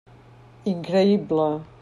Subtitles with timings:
[0.71, 1.51] Increïble.